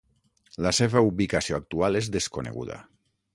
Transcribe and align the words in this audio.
La 0.65 0.71
seva 0.77 1.03
ubicació 1.09 1.59
actual 1.59 1.99
és 2.01 2.09
desconeguda. 2.17 2.81